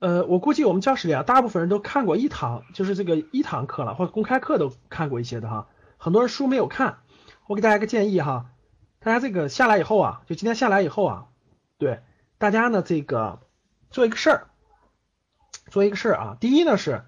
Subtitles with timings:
[0.00, 5.68] 呃，我估计我们教室里啊，大部分人都看过一堂，就是这个一堂课了，或者公开课都看过一些的哈。
[5.98, 7.00] 很多人书没有看，
[7.46, 8.46] 我给大家个建议哈，
[8.98, 11.26] 大家这个下来以后啊，就今天下来以后啊，
[11.76, 12.00] 对
[12.38, 13.40] 大家呢这个
[13.90, 14.46] 做一个事儿，
[15.68, 16.36] 做一个事儿啊。
[16.40, 17.04] 第一呢是，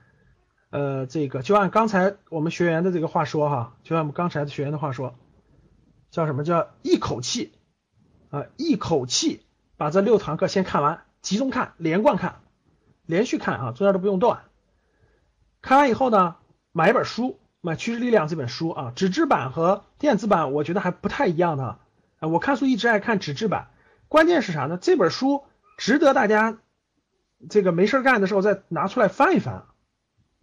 [0.69, 5.15] 呃，这个就按刚才我们学员的这个话说哈，就按我们刚才的学员的话说，
[6.11, 7.55] 叫什么叫一口气
[8.29, 9.47] 啊，一口气
[9.79, 12.42] 把这六堂课先看完，集中看，连贯看。
[13.07, 14.43] 连续看啊，中间都不用断。
[15.61, 16.37] 看完以后呢，
[16.73, 21.79] 买一本书，买《趋势力量》这本书啊，纸质版和电子版我觉得还不太一样的啊。
[22.21, 23.69] 我看书一直爱看纸质版，
[24.09, 24.79] 关键是啥呢？
[24.81, 25.45] 这本书
[25.79, 26.59] 值得大家
[27.49, 29.67] 这个没事干的时候再拿出来翻一翻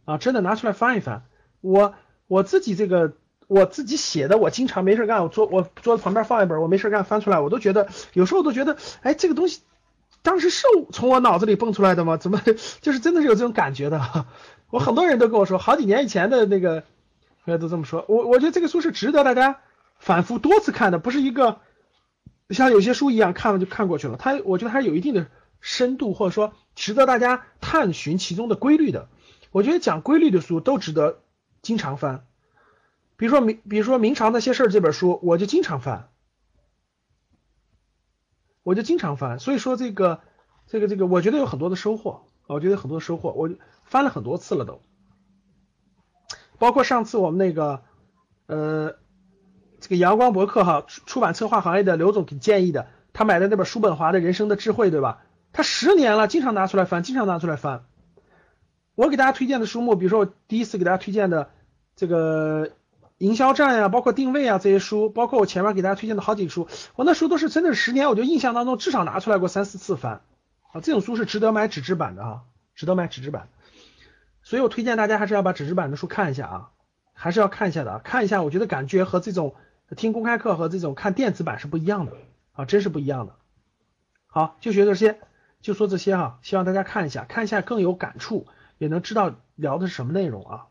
[0.05, 1.25] 啊，真的拿出来翻一翻。
[1.61, 1.95] 我
[2.27, 3.13] 我自己这个
[3.47, 9.61] 我自己写的，我经常没事干，我桌我桌子旁边放一本，我没事干翻出来，我都觉得有时候都觉得，哎，这个东西。
[10.21, 12.17] 当时是从我脑子里蹦出来的吗？
[12.17, 12.41] 怎么
[12.81, 14.25] 就是真的是有这种感觉的？
[14.69, 16.81] 我很多人都跟我说，好几年以前的那个，
[17.45, 18.05] 大家都这么说。
[18.07, 19.61] 我我觉得这个书是值得大家
[19.97, 21.61] 反复多次看的，不是一个
[22.49, 24.17] 像有些书一样看了就看过去了。
[24.17, 25.27] 它我觉得它有一定的
[25.61, 29.07] 深度，或者说值得大家探寻其中的规律的。
[29.51, 31.21] 我觉得讲规律的书都值得
[31.61, 32.25] 经常翻。
[33.17, 36.09] 比如说明，比如说明朝那些事儿这本书，我就经常翻。
[38.63, 40.19] 我就经常翻，所以说这个
[40.67, 43.49] 这个这个，我觉得有很多的收获，我觉得很多的收获，我
[43.83, 44.81] 翻了很多次了都，
[46.57, 47.81] 包括上次我们那个
[48.47, 48.95] 呃
[49.79, 55.23] 这个阳光博客哈出版策划行业的刘总给建议的，他买的那本叔本华的人生的智慧，对吧？
[55.53, 57.85] 他十年了，经常拿出来翻，经常拿出来翻。
[58.95, 61.49] 我给大家推荐的书目，比如说我第一次给大家推荐的
[61.95, 62.71] 这个。
[63.19, 70.21] 营销战呀，包括定位啊这些书，包括我前面给大家推荐的好几书，我那书都是真的是十年，我就印象当中至少拿出来过三四次翻
[70.71, 70.81] 啊。
[70.81, 72.41] 这种书是值得买纸质版的啊，
[72.75, 73.49] 值得买纸质版。
[74.41, 76.69] 所以我推荐大家还是要把纸质版的书看一下啊，
[77.13, 79.53] 还是要看一下的啊，看一下，我觉得感觉和这种
[79.97, 82.13] 听公开课和这种看电子版是不一样的
[82.53, 83.35] 啊，真是不一样的。
[84.27, 85.19] 好，就学这些，
[85.59, 88.47] 就说这些哈，希望大家看一下，看一下更有感触，
[88.77, 90.65] 也能知道聊的是什么内容啊。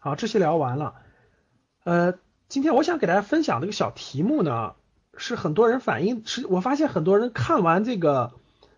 [0.00, 0.96] 好，这些聊完了。
[1.84, 2.18] 呃，
[2.48, 4.74] 今天我想给大家分享的一个小题目呢，
[5.18, 8.32] 是很多人反映，是我发现很多人看完这个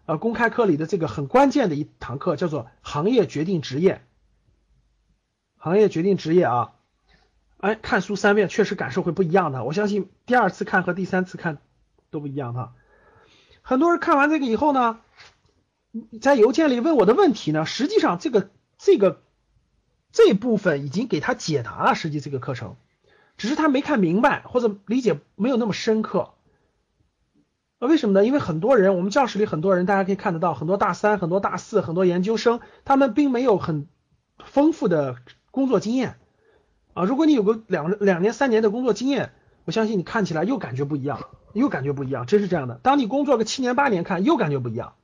[0.06, 4.04] 呃公开课里的这个很关键的一堂课，叫做行业决定职业。
[5.56, 6.72] 行业决定职业啊，
[7.58, 11.58] 哎，看书三遍确实感受会不一样的，我相信第二次看和第三次看
[12.10, 12.74] 都不一样哈。
[13.62, 14.98] 很多人看完这个以后呢，
[16.20, 19.22] 在邮件里问我的问题呢，实际上这个这个
[20.10, 22.74] 这部分已经给他解答了，实际这个课程。
[23.36, 26.30] 只是他没看明白，或者理解没有那么深刻。
[27.78, 28.24] 那为什么呢？
[28.24, 33.86] 因为很多人，我们教室里很多人，大家可以看得到，很多大三、很多大四、很多研究生，他们并没有很
[34.42, 35.16] 丰富的
[35.50, 36.16] 工作经验
[36.94, 37.04] 啊。
[37.04, 39.32] 如果你有个两两年、三年的工作经验，
[39.66, 41.20] 我相信你看起来又感觉不一样，
[41.52, 42.80] 又感觉不一样，真是这样的。
[42.82, 44.94] 当你工作个七年八年，看又感觉不一样。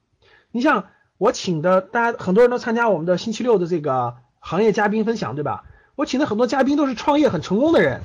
[0.50, 0.86] 你像
[1.18, 5.64] 我请的，大家很多人都参加我们的星期六的这个行业嘉宾分享，对吧？
[5.94, 8.00] 我请的很多嘉宾都是创业很成功的人。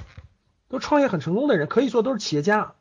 [0.69, 2.75] 都创业很成功的人，可以说都是企业家。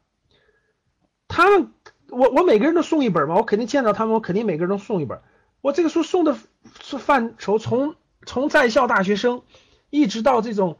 [1.28, 1.72] 他们，
[2.08, 5.20] 我我每个人都送一本嘛，我肯定见到他们，我肯定每个人都送一本。
[5.60, 6.38] 我这个书送的
[6.80, 9.42] 是范畴，从从在校大学生，
[9.90, 10.78] 一直到这种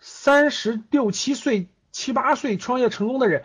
[0.00, 3.44] 三十六七岁、七八岁创业成功的人，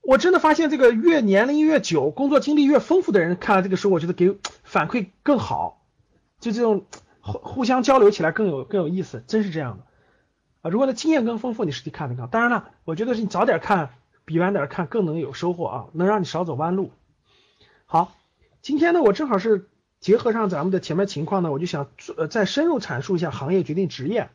[0.00, 5.84] 我真的发现这个越年龄越久、工作经历越丰富的人，看了这个书，我觉得给反馈更好，
[6.40, 6.86] 就这种
[7.20, 9.84] 互互相交流起来更有更有意思，真是这样的。
[10.62, 12.28] 啊，如果呢经验更丰富，你实际看一看。
[12.28, 13.94] 当然了，我觉得是你早点看，
[14.26, 16.92] 比晚点看更能有收获啊，能让你少走弯路。
[17.86, 18.14] 好，
[18.60, 19.70] 今天呢，我正好是
[20.00, 24.28] 结合上咱们的前面情况呢，我就想呃再深入阐述一下行业决定职业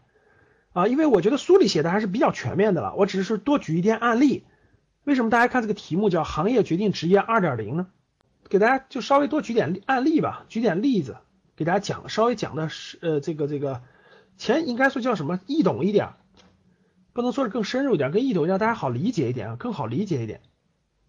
[0.73, 4.45] 啊，因为我觉得书里写的还是比较全面的了，我只是多举一点案例。
[5.03, 7.85] 为什么大家看这个题目叫行业决定职业二点零呢？
[8.49, 11.17] 给大家就稍微多举点案例吧，举点例子
[11.55, 13.83] 给大家讲，稍微讲的是呃这个这个。
[14.37, 16.13] 前应该说叫什么易懂一点，
[17.13, 20.41] 不能说是更深入一点，更易懂一点，大家好理解一点啊，更好理解一点。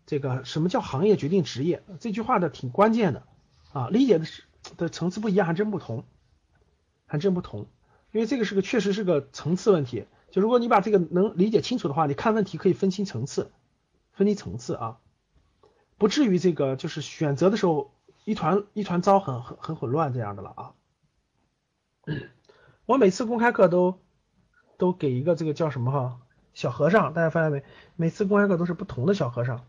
[0.07, 1.83] 这个什么叫行业决定职业？
[2.01, 3.27] 这句话的挺关键的。
[3.73, 4.45] 啊，理解的是
[4.79, 6.05] 的层次不一样，还真不同，
[7.05, 7.67] 还真不同。
[8.13, 13.51] 因为这个是个确实是个层次问题，就如果你把这个能理解清楚的话，你看问题可以分清层次，
[14.13, 14.99] 分清层次啊，
[15.99, 17.93] 不至于这个就是选择的时候
[18.25, 20.73] 一团一团糟，很很很混乱这样的了啊。
[22.87, 24.01] 我每次公开课都
[24.79, 26.21] 都给一个这个叫什么哈
[26.55, 27.65] 小和尚，大家发现没？
[27.97, 29.67] 每次公开课都是不同的小和尚，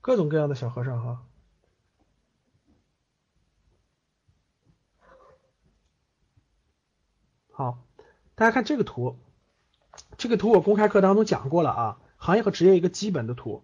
[0.00, 1.22] 各种各样的小和尚哈。
[7.50, 7.78] 好，
[8.34, 9.16] 大家看这个图，
[10.18, 13.62] 这个图我公开课当中讲过了啊，行业和职业一个基本的图。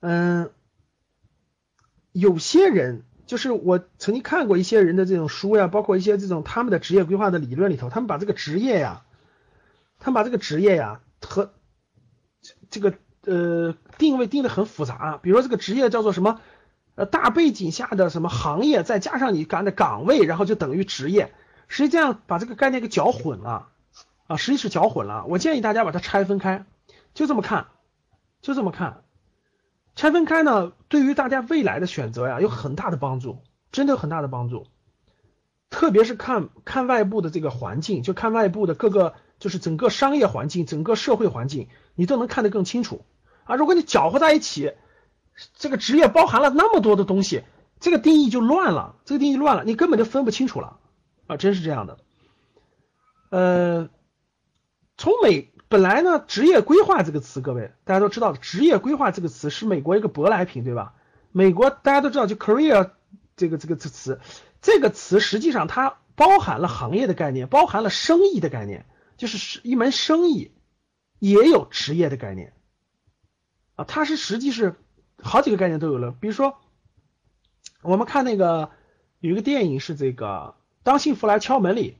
[0.00, 0.52] 嗯，
[2.12, 9.04] 有些人就是我曾经看过一些人的这种书呀，包括一些这种他们的职业规划的理论里头，他们把这个职业呀，
[9.98, 11.52] 他们把这个职业呀和
[12.68, 12.94] 这个
[13.24, 16.40] 呃定位定的很复杂，比如说这个职业叫做什么
[16.96, 21.32] 呃大背景下的什么行业，再加上你干的岗位，然后就等于职业。
[21.66, 23.68] 实际上把这个概念给搅混了
[24.26, 25.24] 啊，实际是搅混了。
[25.26, 26.66] 我建议大家把它拆分开，
[27.14, 27.68] 就这么看，
[28.42, 29.03] 就这么看。
[29.94, 33.38] 拆分开呢，对于大家未来的选择呀，有很大的帮助，
[33.72, 34.66] 真的有很大的帮助。
[35.70, 43.04] 特别是看看外部的这个环境，就看外部的各个，就是整个商业环境、整个社会环境，你都能看得更清楚
[43.44, 43.56] 啊。
[43.56, 44.72] 如果你搅和在一起，
[45.56, 47.42] 这个职业包含了那么多的东西，
[47.80, 50.78] 这个定义就乱了，这个定义乱了，你根本就分不清楚了。
[51.26, 51.98] 啊，真是这样的。
[53.30, 53.88] 呃，
[54.96, 60.94] 从美本来呢，职业规划这个词，各位大家都知道，职业规划这个词是美国一个舶来品，对吧？
[61.32, 62.92] 美国大家都知道，就 career
[63.34, 64.20] 这个这个词，
[64.62, 68.86] 这个词实际上它包含了行业的概念，包含了生意的概念，
[69.16, 70.52] 就是一门生意
[71.18, 72.52] 也有职业的概念
[73.74, 74.76] 啊，它是实际是
[75.20, 76.12] 好几个概念都有了。
[76.12, 76.56] 比如说，
[77.82, 78.70] 我们看那个
[79.18, 80.54] 有一个电影是这个。
[80.84, 81.96] 当幸福来敲门里，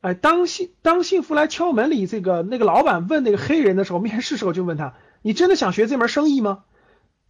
[0.00, 6.64] 哎，当幸当幸福来敲门里，这个那个老板问那个黑人的时候，面试时候就问他：“你真的想学这门生意吗？”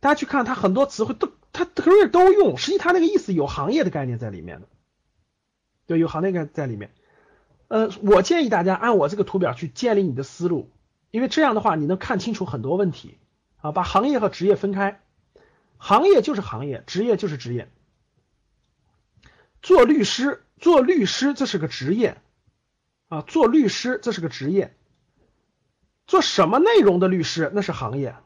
[0.01, 4.69] 大家去看他很多词汇都他 career 都用，实际他那个意思有行业的概念在里面的，
[5.87, 6.91] 对，有行业概在里面。
[7.69, 10.71] 呃，我建议大家按我这个图表去建立你的思路，
[11.11, 13.17] 因为这样的话你能看清楚很多问题
[13.63, 15.01] 啊，把行业和职业分开，
[15.79, 17.71] 行业就是行业，职业就是职业。
[19.63, 20.43] 做律师。
[20.61, 22.21] 做律师这是个职业
[23.09, 24.77] 啊，做律师这是个职业。
[26.07, 28.17] 做什么内容的律师那是行业。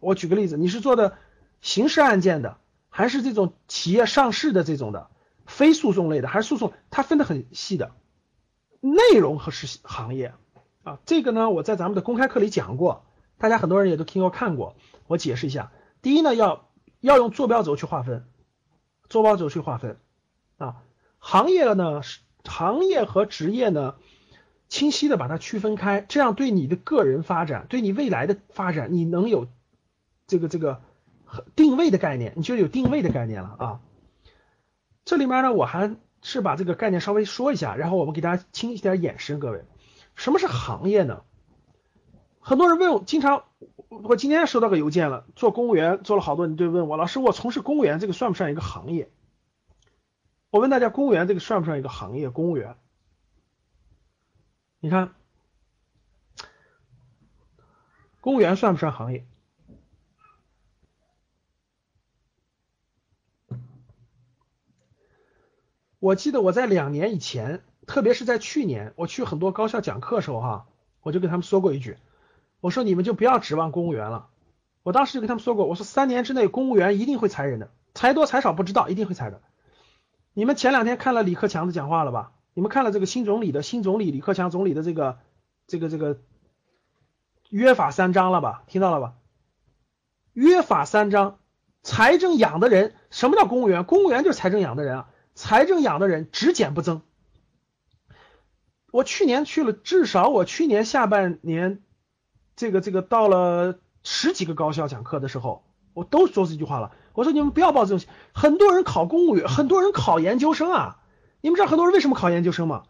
[0.00, 1.16] 我举个例子，你是做的
[1.60, 5.10] 刑事案件的，还是这种企业上市的这种的
[5.46, 6.72] 非诉讼类的，还是诉讼？
[6.90, 7.92] 它分得很细的。
[8.80, 10.32] 内容和是行业
[10.82, 13.04] 啊，这个呢我在咱们的公开课里讲过，
[13.36, 14.74] 大家很多人也都听过看过。
[15.06, 15.70] 我解释一下，
[16.02, 18.26] 第一呢要要用坐标轴去划分，
[19.08, 20.00] 坐标轴去划分
[20.56, 20.82] 啊。
[21.18, 23.96] 行业呢是，行业和职业呢，
[24.70, 29.48] 清晰的把它区分开，这样对你的个人发展，对你未来的发展，你能有
[30.26, 30.80] 这个这个
[31.56, 33.80] 定位的概念，你就有定位的概念了啊。
[35.04, 39.64] 这里面呢，我还是把这个概念稍微说一下，然后我们给大家清一点眼神，各位，
[40.14, 41.22] 什么是行业呢？
[42.38, 43.42] 很多人问我，经常
[43.88, 49.10] 我今天收到个邮件了，做公务员做了好多，你就问我，老师，我从事公务员这个算不算一个行业？
[50.50, 52.30] 我问大家，公务员这个算不算一个行业？
[52.30, 52.76] 公务员，
[54.82, 55.14] 你看，
[58.22, 59.26] 公务员算不算行业？
[65.98, 70.66] 我记得我在两年以前，特别是在去年，我去很多高校讲课的时候，哈，
[71.02, 71.98] 我就跟他们说过一句，
[72.60, 74.30] 我说你们就不要指望公务员了。
[74.82, 79.42] 我当时就跟他们说过，我说三年之内公务员一定会裁人的，裁多裁少不知道，一定会裁的。
[80.32, 82.32] 你们前两天看了李克强的讲话了吧？
[82.54, 85.18] 你们看了这个新总理的新总理李克强总理的这个
[85.66, 86.18] 这个这个
[87.48, 88.64] 约法三章了吧？
[88.66, 89.14] 听到了吧？
[90.32, 91.38] 约法三章，
[91.82, 93.84] 财政养的人，什么叫公务员？
[93.84, 95.10] 公务员就是财政养的人啊！
[95.34, 97.02] 财政养的人只减不增。
[98.92, 101.82] 我去年去了，至少我去年下半年
[102.56, 105.64] 这个这个到了十几个高校讲课的时候，
[105.94, 106.92] 我都说这句话了。
[107.12, 110.99] 我说你们不要报这种，很多人考公务员，很多人考研究生啊。
[111.40, 112.84] 你们知道很多人为什么考研究生吗？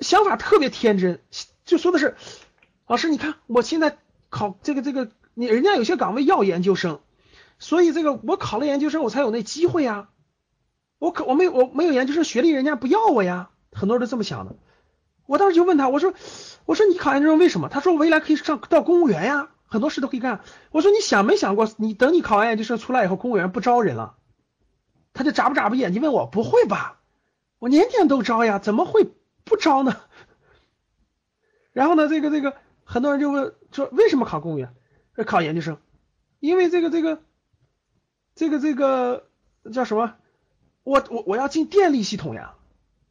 [0.00, 1.20] 想法特别天真，
[1.64, 2.16] 就说的是，
[2.86, 3.96] 老师你看我现在
[4.28, 7.00] 考这个这个，你人家有些岗位要研究生，
[7.58, 10.08] 所以这个我考了研究生我才有那机会呀。
[10.98, 13.50] 我可我没我没有研究生学历，人家不要我呀。
[13.72, 14.56] 很多人都这么想的。
[15.26, 16.14] 我当时就问他，我说
[16.64, 17.68] 我说你考研究生为什么？
[17.68, 19.48] 他说未来可以上到公务员呀。
[19.68, 20.40] 很多事都可以干。
[20.70, 24.14] 我说你想没想过，你等你考完研究生出来以后，公务员不招人了，
[25.12, 27.00] 他就眨巴眨巴眼睛问我，不会吧？
[27.58, 29.08] 我年年都招呀，怎么会
[29.44, 29.96] 不招呢？
[31.72, 34.74] 然后呢，这个这个很多人就问说，为什么考公务员？
[35.26, 35.78] 考研究生？
[36.40, 37.22] 因为这个这个
[38.34, 39.28] 这个这个
[39.72, 40.14] 叫什么？
[40.82, 42.54] 我我我要进电力系统呀！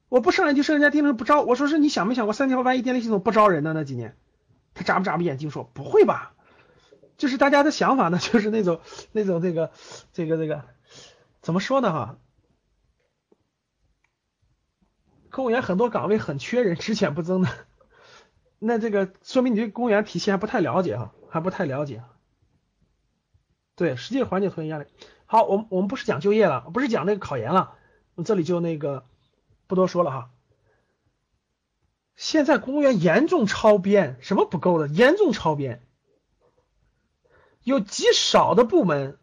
[0.07, 1.41] 我不上研究生，人家电力不招。
[1.41, 3.73] 我说是你想没想过，三条万一电力系统不招人呢？
[3.73, 4.15] 那几年，
[4.73, 6.33] 他眨巴眨巴眼睛说，不会吧？
[7.17, 8.79] 就是大家的想法呢，就是那种
[9.11, 9.71] 那种这个
[10.13, 10.63] 这个这个
[11.41, 11.91] 怎么说呢？
[11.91, 12.17] 哈，
[15.35, 17.49] 公务员很多岗位很缺人，只减不增的。
[18.57, 22.01] 那这个说明你对公务员体系还不太了解哈，还不太了解。
[23.75, 24.85] 对，实际缓解同学压力。
[25.25, 27.73] 好，我们我们不是讲就业了，不是讲那个考研了，
[28.23, 29.05] 这里就那个
[29.67, 30.29] 不多说了哈。
[32.15, 34.87] 现在公务员严重超编，什么不够的？
[34.87, 35.85] 严重超编。
[37.61, 39.19] 有极少的部门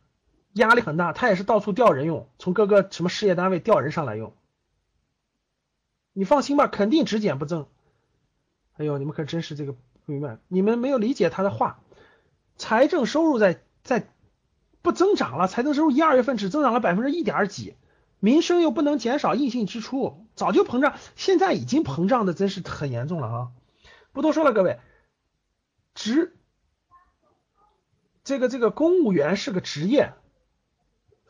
[0.52, 4.34] 压力很大，他也是到处调人用，从各个什么事业单位调人上来用。
[6.12, 7.66] 你放心吧，肯定只减不增。
[8.76, 11.80] 哎呦，你们可真是这个不明白，你们没有理解他的话。
[12.56, 14.08] 财政收入在在
[14.82, 17.76] 不增长了，财政收入一二月份只增长了百分之一点几，
[18.20, 23.48] 民生又不能减少硬性支出，早就膨胀，现在已经膨胀的真是很严重了啊！
[24.12, 24.78] 不多说了，各位，
[25.94, 26.36] 职。
[28.24, 30.12] 这个这个公务员是个职业，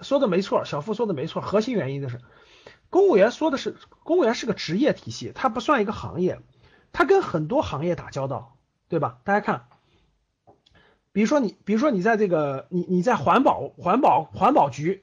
[0.01, 1.41] 说的没错，小付说的没错。
[1.41, 2.21] 核心原因就是，
[2.93, 6.39] 公务员说的是公务员是个职业体系，它不算一个行业，
[6.93, 8.59] 它跟很多行业打交道，
[8.91, 9.19] 对吧？
[9.25, 9.65] 大家看，
[11.11, 15.03] 比如说你，比如说你在这个你你在环保环保环保局，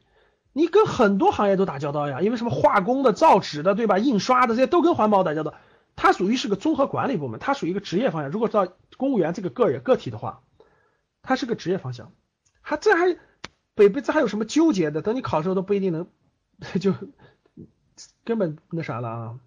[0.53, 3.98] 你跟很多行业都打交道呀，因为什么化工的、造纸的，对吧？
[3.98, 5.55] 印刷的这些都跟环保打交道，
[5.96, 8.29] 它属于是个综合管理部门，它属于一个职业方向。
[8.29, 8.67] 如果到
[8.98, 10.41] 公务员这个个人个体的话。
[11.22, 12.13] 它是个职业方向，
[12.62, 13.17] 还这还
[13.75, 15.01] 北北这还有什么纠结的？
[15.01, 16.08] 等你考的时候都不一定能，
[16.79, 16.93] 就
[18.24, 19.39] 根本那啥了啊！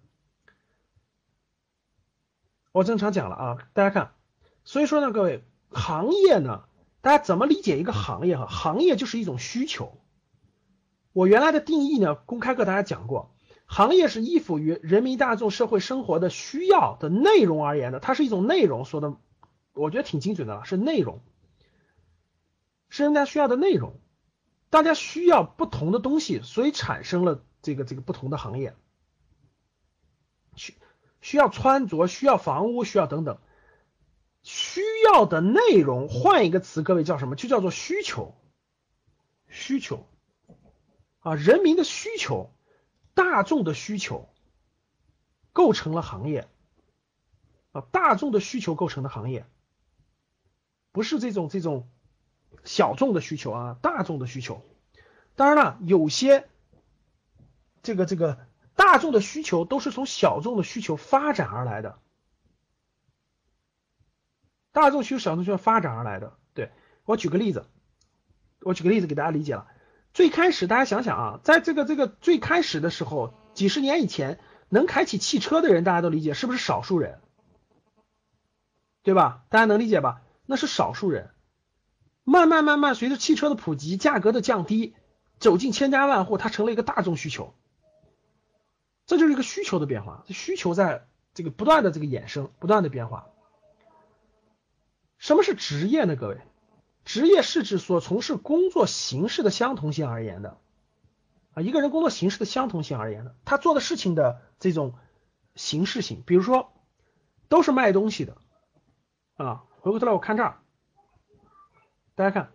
[2.71, 4.13] 我正常讲了啊，大家看，
[4.63, 6.65] 所以说呢，各位行业呢，
[7.01, 8.47] 大家怎么理解一个行业哈？
[8.47, 9.97] 行业就是一种需求。
[11.11, 19.15] 我原来的定义呢，公开课大家讲过，行业是依附于人民大众社会生活的需要的内容而言的，它是一种内容，说的
[19.73, 21.21] 我觉得挺精准的了，是内容。
[22.89, 23.99] 是人家需要的内容，
[24.69, 28.75] 大家需要不同的东西，所以产生了这个这个不同的行业，
[30.55, 30.75] 需
[31.21, 33.39] 需要穿着，需要房屋，需要等等，
[34.43, 37.35] 需要的内容，换一个词，各位叫什么？
[37.35, 38.35] 就叫做需求，
[39.47, 40.05] 需求。
[41.21, 42.51] 啊，人民的需求，
[43.15, 44.29] 大众的需求，
[45.53, 46.47] 构成了行业。
[47.71, 49.47] 啊，大众的需求构成的行业，
[50.91, 51.89] 不是这种这种。
[52.63, 54.61] 小众的需求啊，大众的需求，
[55.35, 56.47] 当然了，有些
[57.83, 58.39] 这个这个
[58.75, 61.99] 大众的需求都是从小众的需求发展而来的，
[64.71, 66.37] 大众需求、小众需求发展而来的。
[66.53, 66.71] 对
[67.05, 67.65] 我举个例子，
[68.61, 69.67] 我举个例子给大家理解了。
[70.13, 77.19] 最开始大家想想啊，在这个这个最开始的时候，几十年以前能开启汽车的人，大家都理解是不是少数人？
[79.01, 79.43] 对吧？
[79.49, 80.21] 大家能理解吧？
[80.45, 81.31] 那是少数人。
[82.23, 84.95] 慢慢慢慢，随着汽车的普及，价格的降低，
[85.39, 87.53] 走进千家万户，它成了一个大众需求。
[89.05, 93.29] 这就是一个需求的变化，需求在这个不断的这个衍生，不断的变化。
[95.17, 96.15] 什么是职业呢？
[96.15, 96.41] 各位，
[97.05, 100.57] 职业是指所从事工作形式的相同性而言的
[101.53, 104.95] 啊，一个人工作形式的相同性而言的，他做的事情的这种
[105.55, 106.23] 形式性。
[106.25, 106.73] 比如说，
[107.47, 108.37] 都是卖东西的
[109.35, 110.59] 啊，回过头来我看这儿。
[112.15, 112.51] 大家看，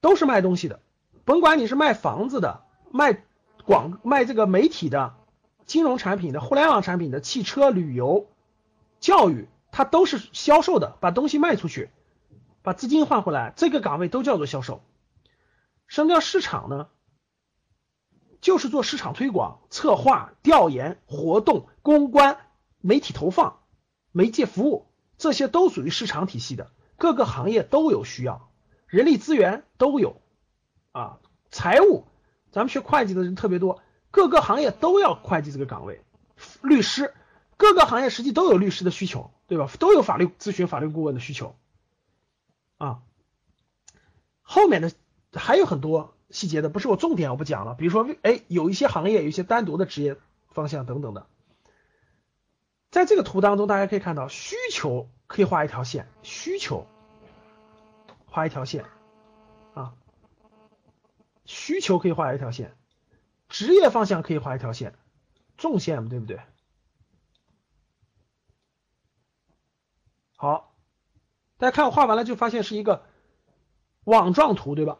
[0.00, 0.80] 都是卖东西的，
[1.24, 3.24] 甭管你是卖房子的、卖
[3.66, 5.16] 广、卖这个媒体的、
[5.66, 8.28] 金融产品的、互联网产品的、汽车、旅游、
[9.00, 11.90] 教育，它都是销售的，把东西卖出去，
[12.62, 14.82] 把资金换回来，这个岗位都叫做销售。
[15.88, 16.86] 什么叫市场呢？
[18.40, 22.38] 就是做市场推广、策划、调研、活动、公关、
[22.80, 23.58] 媒体投放、
[24.12, 24.86] 媒介服务，
[25.18, 26.70] 这些都属于市场体系的。
[26.96, 28.48] 各个行业都有需要，
[28.86, 30.20] 人力资源都有
[30.92, 31.18] 啊，
[31.50, 32.04] 财务，
[32.56, 36.00] 咱们学会计的人特别多，各个行业都要会计这个岗位，
[36.62, 37.12] 律师，
[37.58, 39.68] 各个行业实际都有律师的需求，对吧？
[39.78, 41.54] 都有法律咨询、法律顾问的需求
[42.78, 43.02] 啊。
[44.40, 44.90] 后面的
[45.34, 47.74] 还有很多细节的，不是我重点，我不讲了。
[47.74, 50.16] 比如说，哎，有一些行业有一些单独的职业
[50.48, 51.26] 方向等等的，
[52.90, 55.10] 在这个图当中，大家可以看到需求。
[55.26, 56.86] 可以画一条线，需求，
[58.26, 58.84] 画一条线，
[61.46, 62.76] 需求可以画一条线，
[63.48, 64.94] 职业方向可以画一条线，
[65.56, 66.40] 纵线嘛，对不对？
[70.36, 70.74] 好，
[71.56, 73.06] 大家看我画完了就发现是一个
[74.04, 74.98] 网状图，对吧？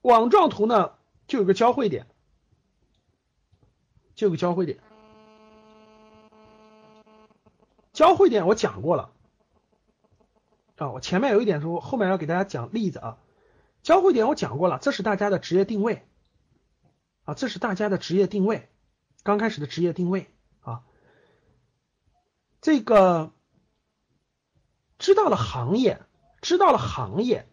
[0.00, 0.94] 网状图呢
[1.26, 2.06] 就有个交汇点，
[4.14, 4.78] 就有个交汇点。
[7.92, 9.12] 交汇点我讲过了
[10.76, 13.18] 啊，我前面有一点说，后面要给大家讲例子啊。
[13.82, 16.06] 交汇点我讲过了，这是大家的职业定位
[17.24, 18.68] 啊，这是大家的职业定位，
[19.22, 20.28] 刚开始的职业定位
[20.60, 20.82] 啊，
[22.60, 23.32] 这个
[24.98, 26.00] 知道了行业，
[26.40, 27.48] 知道了行业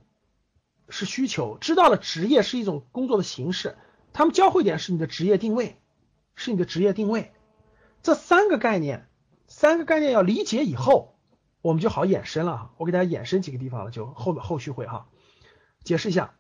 [0.87, 3.75] 是需求，知道了职业是一种工作的形式，
[4.13, 5.77] 他们交汇点是你的职业定位，
[6.35, 7.33] 是你的职业定位，
[8.03, 9.07] 这三个概念，
[9.47, 11.15] 三个概念要理解以后，
[11.63, 12.71] 我们就好衍生了。
[12.77, 15.07] 我给大家衍生几个地方了，就后后续会哈。
[15.83, 16.35] 解释一下，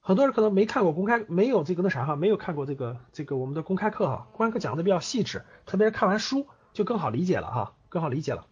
[0.00, 4.28] 很多人可能没看过公开，没有这个那啥哈，没有看过这个这个我们的公开课哈。
[4.32, 8.46] 公开课讲的比较细致，特别是看完书就更好理解了哈，更好理解了。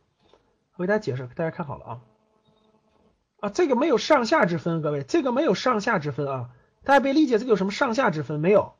[0.76, 2.00] 我给大家解释，大家看好了啊
[3.40, 6.50] 啊，这个没有上下之分，各位，这个没有上下之分啊，
[6.84, 8.74] 大家别理解这个有什么上下之分没有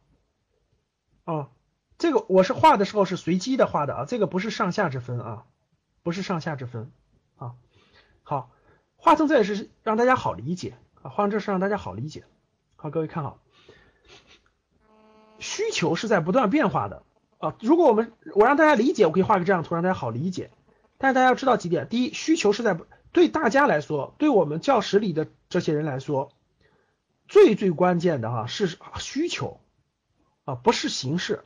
[1.25, 1.51] 啊？
[1.99, 5.45] 这个我是画的时候是随机的画的啊，这个不是上下之分啊，
[6.03, 6.93] 不是上下之分。
[8.31, 8.53] 好，
[8.95, 12.23] 画成这也是让大家好理解啊，画成这是让大家好理解。
[12.77, 13.41] 好，各位看好，
[15.41, 17.03] 需求是在不断变化的
[17.39, 17.57] 啊。
[17.61, 20.53] 如果我们我让大家理解，我可以画个这样图让大家好理解。
[20.97, 22.79] 但是大家要知道几点：第一，需求是在
[23.11, 26.31] 对大家来说，对我们教室里的这些人来说，
[27.27, 29.59] 最最关键的哈是需求
[30.45, 31.43] 啊，不是形式，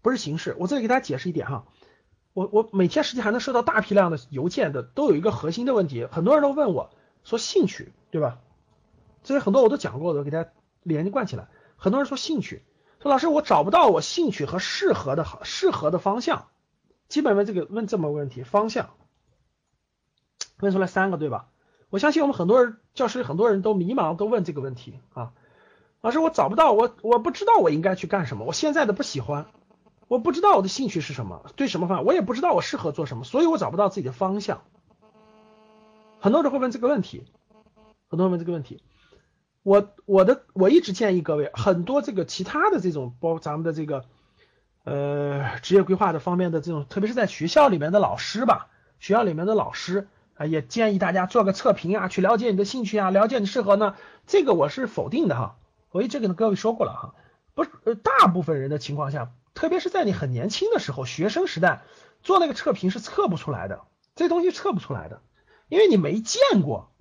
[0.00, 0.56] 不是形式。
[0.58, 1.66] 我这里给大家解释一点哈。
[2.34, 6.90] 我我每天实际还能收到大批量的邮件的，都有一个核心的问题，很多人都问我
[7.22, 8.38] 说兴趣，对吧？
[9.22, 10.50] 这些很多我都讲过的，给大家
[10.82, 11.48] 连贯起来。
[11.76, 12.62] 很多人说兴趣，
[13.00, 16.48] 说老师我找不到我兴趣和适合的好适合的方向，
[17.08, 18.90] 基本问这个问这么个问题，方向
[20.58, 21.48] 问出来三个对吧？
[21.90, 25.32] 我相信我们很多人教室里很多人都迷茫，都问这个问题啊，
[26.00, 29.46] 老师我找不到我我不知道我应该去干什么，我现在的不喜欢。
[30.06, 34.62] 我不知道我的兴趣是什么，对什么方向，我也不知道我适合做什么，所以我找不到自己的方向。
[36.20, 37.24] 很多人会问这个问题，
[38.08, 38.82] 很多人问这个问题。
[39.62, 44.04] 我我的我一直建议各位，很多这个其他的这种包咱们的这个
[44.84, 48.68] 呃职业规划的方面的这种，特别是在学校里面的老师吧，
[49.00, 53.94] 学校里面的老师啊，也建议大家做个测评啊，去了解你的兴趣啊，了解你适合呢。
[54.26, 55.56] 这个我是否定的哈，
[55.90, 57.14] 我一直跟各位说过了哈，
[57.54, 59.32] 不是呃大部分人的情况下。
[59.54, 61.82] 特别是在你很年轻的时候，学生时代
[62.22, 63.82] 做那个测评是测不出来的，
[64.16, 65.22] 这东西测不出来的，
[65.68, 66.92] 因为你没见过，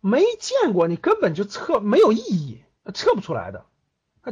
[0.00, 2.62] 没见过，你根本就测没有意义，
[2.92, 3.66] 测不出来的，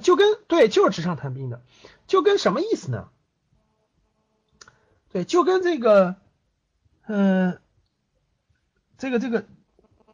[0.01, 1.63] 就跟对，就是纸上谈兵的，
[2.07, 3.09] 就跟什么意思呢？
[5.13, 6.17] 对，就跟这个，
[7.07, 7.61] 嗯，
[8.99, 9.45] 这个这个，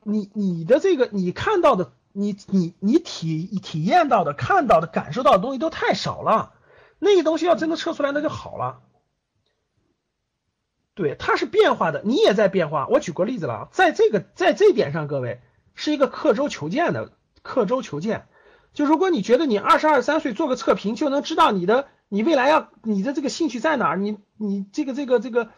[0.02, 6.52] 你你的这个你看到的，你你你体体验到的、看到的、感受到的东西都太少了。
[6.98, 8.80] 那个东西要真的测出来，那就好了。
[10.94, 12.88] 对，它是变化的，你也在变化。
[12.88, 15.40] 我举个例子了，在这个在这点上，各位
[15.76, 18.26] 是一个刻舟求剑的刻舟求剑。
[18.74, 25.50] 就如果你觉得你二十二三岁做个测评就能知道你的你未来要你的这个兴趣在哪，你你这个这个这个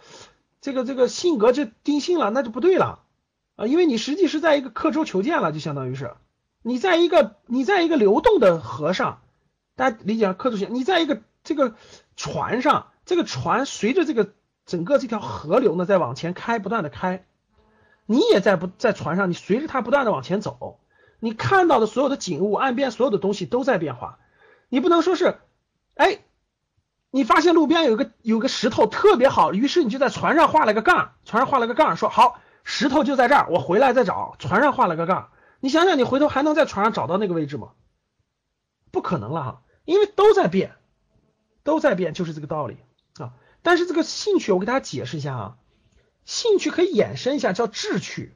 [0.61, 3.00] 这个这个性格就定性了，那就不对了
[3.57, 6.12] 啊，因为你实际是在一个刻舟求剑了，就相当于是
[6.62, 9.22] 你在一个你在一个流动的河上，
[9.74, 11.22] 大家理解刻舟求剑，你在一个。
[11.42, 11.74] 这个
[12.16, 14.33] 船上，这个船随着这个
[14.66, 17.24] 整个这条河流呢在往前开，不断的开，
[18.07, 20.79] 你也在不在船上，你随着它不断的往前走，
[21.18, 24.18] 你看到的所有的景物，岸边所有的东西都在变化，
[24.68, 25.38] 你不能说是，
[25.94, 26.20] 哎，
[27.11, 37.70] 你发现路边有个有个石头特别好，于是你就在船上画了个杠，船上画了个杠，说好，石头就在这儿，我回来再找，船上画了个杠，你想想，你回头还能在船上找到那个位置吗？
[38.90, 40.76] 不可能了哈，因为都在变。
[41.62, 42.79] 都在变，就是这个道理
[43.18, 43.35] 啊。
[43.62, 45.59] 但是这个兴趣，我给大家解释一下啊。
[46.25, 48.35] 兴趣可以衍生一下，叫志趣，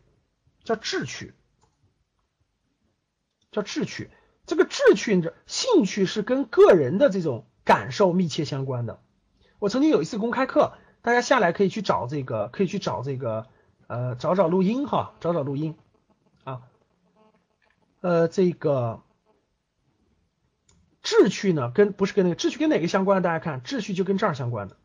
[0.64, 1.34] 叫志趣，
[3.50, 4.10] 叫志趣。
[4.46, 9.00] 这个志趣，这兴趣是跟个人的这种感受密切相关的。
[9.58, 13.46] 我曾经有一次公开课，大家下来可以去找这个，可以去找这个，
[13.86, 15.76] 呃，找找录音哈，找找录音
[16.44, 16.62] 啊。
[18.00, 19.02] 呃，这个。
[21.04, 23.20] 志趣呢，跟不是跟那个志趣跟哪个相关？
[23.20, 24.78] 大家看，志趣就跟这儿相关的，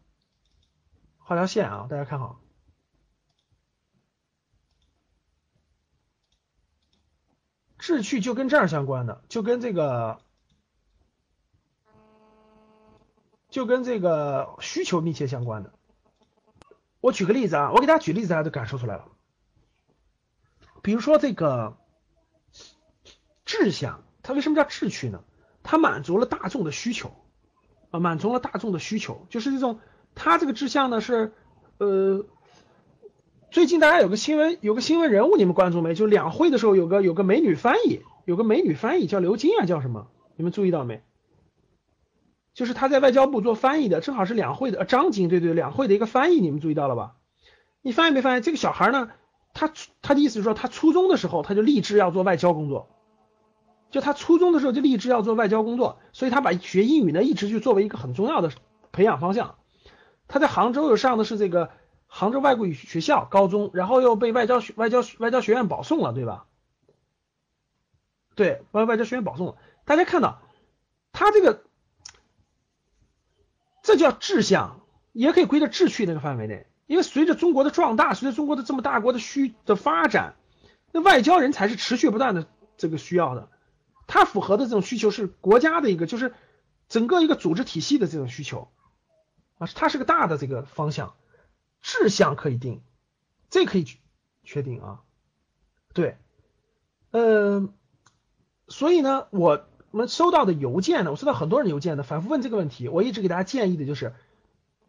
[1.18, 2.42] 画条线啊，大家看好。
[7.78, 10.22] 志趣就跟这儿相关的，就跟这个，
[13.50, 15.74] 就跟这个需求密切相关的。
[17.00, 19.08] 我举个例子啊，我给大家举例子，大家都感受出来了。
[20.84, 21.78] 比如说这个
[23.46, 25.24] 志向，它为什么叫志趣呢？
[25.70, 27.12] 它满足了大众的需求
[27.92, 29.80] 啊，满足了大众的需求，就是这种，
[30.16, 31.32] 它这个志向呢是，
[31.78, 32.26] 呃。
[33.52, 35.94] 最近大家有个新闻，有个新闻人物，你们关注没？
[35.94, 40.08] 就两会的时候有个有个美女翻译，有个美女翻译叫刘晶啊，叫什么？
[40.36, 41.04] 你们注意到没？
[42.56, 47.18] 就是她在外交部做翻译的，正好是两会的张晶，对对，两会的一个翻译，你们注意到了吧？
[47.84, 48.42] 你翻译没翻译？
[48.42, 49.12] 这个小孩呢，
[49.54, 52.88] 他他的意思是说，他初中的时候他就立志要做外交工作，
[53.92, 58.52] 就他初中的时候就立志要做外交工作，所以他把学英语呢一直就作为一个很重要的
[58.92, 59.56] 培养方向。
[60.28, 61.72] 他在杭州又上的是这个。
[62.12, 66.48] 杭州外国语学校高中，然后又被外交学外交外交学院保送了，对吧？
[68.34, 69.58] 对，外外交学院保送了。
[69.86, 70.42] 大家看到
[71.12, 71.62] 他这个，
[73.84, 76.66] 这叫志向，也可以归到志趣那个范围内。
[76.88, 80.34] 因为随着中国的壮大，随着中国的这么大国的需的发展，
[80.92, 83.50] 那外交人才是持续不断的这个需要的。
[84.10, 86.34] 它符合的这种需求是国家的一个，就是
[86.90, 88.68] 整个一个组织体系的这种需求
[89.60, 91.14] 啊，它是个大的这个方向。
[91.82, 92.82] 志向可以定，
[93.50, 93.86] 这可以
[94.44, 95.02] 确定啊。
[95.94, 96.18] 对，
[97.12, 97.72] 嗯，
[98.68, 102.90] 所以呢，我们收到的邮件呢，我收到很多人邮件呢，反复问这个问题。
[102.90, 104.14] 我一直给大家建议的就是，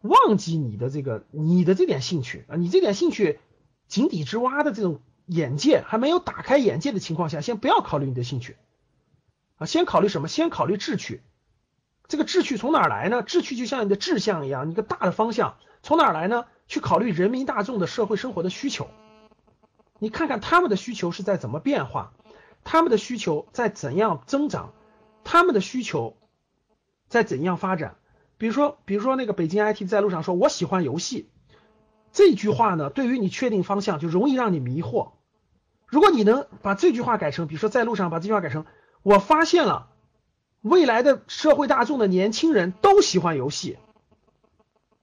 [0.01, 3.39] 忘记你的这个你的这点兴趣啊，你这点兴趣
[3.87, 8.57] 井底之蛙的这种眼界还没有打开眼界的情况下，先不要考虑你的兴趣
[9.61, 10.27] 啊，先考虑什么？
[10.27, 11.21] 先考虑志趣。
[12.07, 13.21] 这个志趣从哪儿来呢？
[13.21, 16.45] 志趣就像你的志向一样，一个大的方向，从哪儿来呢？
[16.67, 18.87] 去考虑人民大众的社会生活的需求，
[19.99, 22.13] 你看看他们的需求是在怎么变化，
[22.63, 24.73] 他们的需求在怎样增长，
[25.23, 26.17] 他们的需求
[27.07, 27.95] 在怎样发展。
[28.37, 31.29] 比如说，比如说那个北京 IT 在路上说“我喜欢游戏”
[32.11, 35.11] 这句话呢，对于你确定方向就容易让你迷惑。
[35.85, 38.65] 如果你能把这句话改成，比如说在路上把这句话改成
[39.03, 39.89] “我发现了
[40.61, 43.77] 未来的社会大众的年轻人都喜欢游戏”。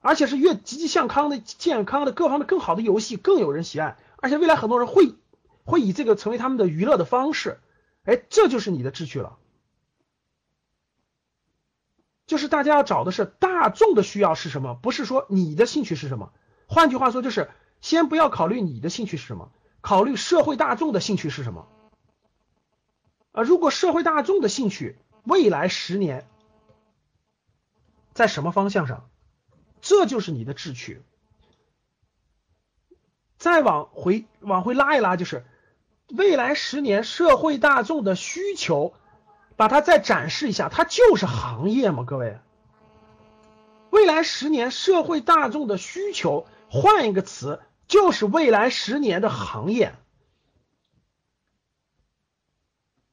[0.00, 5.12] 而且是越积极向康的、健康的各方面更好的游戏更有人喜爱，而且未来很多人会
[5.64, 7.58] 会以这个成为他们的娱乐的方式，
[8.04, 9.38] 哎，这就是你的志趣了。
[12.28, 16.32] 就是大家要找的是大众的需要是什么，不是说你的兴趣是什么。
[16.68, 21.66] 换句话说，就是先不要考虑你的兴趣是什么，考虑社会大众的兴趣是什么。
[23.32, 26.26] 啊，如果社会大众的兴趣未来十年
[28.14, 29.08] 在什么方向上？
[29.80, 31.02] 这就是你的志趣。
[33.36, 35.44] 再往回往回拉一拉，就是
[36.08, 38.92] 未来十年社会大众的需求，
[39.56, 42.38] 把它再展示一下，它就是行业嘛，各位。
[43.90, 49.94] 未来十年社会大众的需求，换一个词，就是未来十年的行业。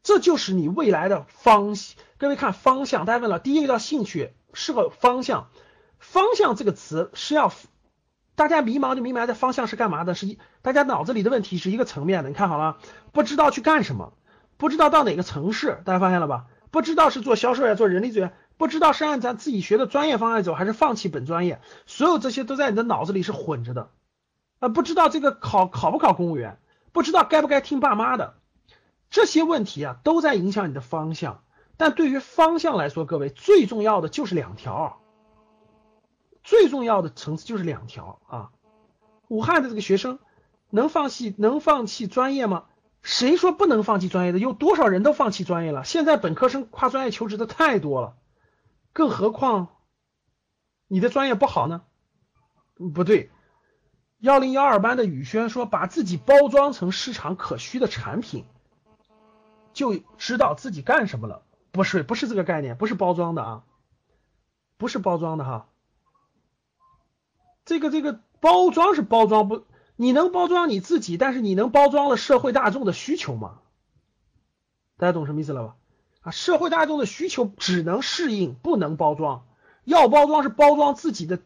[0.06, 1.98] 这就是你未来的方向。
[2.20, 5.48] 各位看方向，大家问了，第一个叫兴趣，是个方向。
[5.98, 7.52] 方向这个词是要
[8.36, 10.14] 大家迷茫就迷茫在方向是干嘛的？
[10.14, 12.30] 是一大家脑子里的问题是一个层面的。
[12.30, 12.78] 你看好了，
[13.14, 14.14] 不知道去干什么，
[14.58, 16.46] 不知道到哪个城市，大家发现了吧？
[16.70, 23.90] 不知道是做销售呀，做人力资源，不知道是按咱自己学的专业方向走，还是放弃本专业，所有这些都在你的脑子里是混着的
[24.60, 24.70] 啊！
[24.70, 26.60] 不知道这个考考不考公务员，
[26.92, 28.36] 不知道该不该听爸妈的，
[29.16, 31.42] 这些问题啊，都在影响你的方向。
[31.78, 35.02] 但对于方向来说，各位最重要的就是两条。
[36.44, 38.52] 最重要的层次就是两条啊！
[39.30, 40.20] 武汉的这个学生
[40.70, 42.66] 能放弃能放弃专业吗？
[43.04, 44.38] 谁说不能放弃专业的？
[44.38, 45.86] 有多少人都放弃专业了？
[45.86, 48.18] 现在本科生跨专业求职的太多了，
[48.92, 49.70] 更何况
[50.90, 51.84] 你的专业不好呢？
[52.94, 53.32] 不对，
[54.20, 58.44] 幺零幺二班的宇轩说，把自己包装成市场可需的产品，
[59.76, 61.44] 就知道自己干什么了。
[61.72, 63.64] 不是，不是这个概念，不是包装的啊，
[64.78, 65.68] 不是包装的哈。
[67.66, 69.66] 这个这个包装是包装不，
[69.98, 73.60] 你能包装你自己，但是你能包装了社会大众的需求吗？
[74.98, 75.76] 大家懂什么意思了吧？
[76.22, 79.46] 啊，社会大众的需求只能适应，不能包装。
[79.84, 81.40] 要包装是包装自己的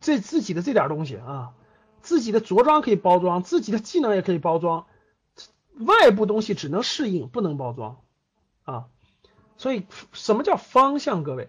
[0.00, 1.52] 这自己的这点东西啊，
[2.02, 4.86] 自己的着装可以包装，自己的技能也可以包装，
[5.78, 8.00] 外部东西只能适应，不能包装
[8.64, 8.86] 啊。
[9.56, 11.24] 所以什么叫方向？
[11.24, 11.48] 各位，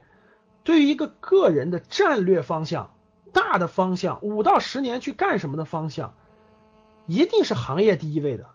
[0.63, 2.93] 对于一个个人的战略方向。
[3.31, 6.15] 大的方向，五到十年去干什么的方向，
[7.05, 8.47] 一定是行业第一位的，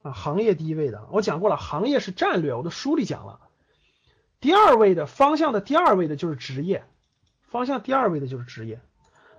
[0.00, 3.40] 啊，行业第一位的，我讲过了，行业是战略，我的书里讲了。
[4.40, 6.86] 第二位的方向的第二位的就是职业，
[7.42, 8.80] 方向第二位的就是职业，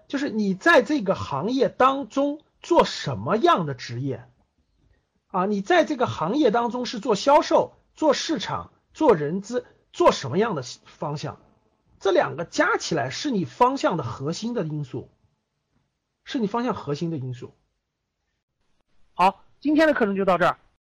[0.07, 4.29] 就是你在这个行业当中做什么样的职业
[5.31, 5.45] 啊？
[5.45, 11.39] 你在这个行业当中是做销售、做市场、做人资，做什么样的方向？
[11.99, 15.09] 这两个加起来是你方向的核心的因素，
[16.23, 17.53] 是你方向核心的因素。
[19.13, 20.57] 好，今天的课程就到这儿。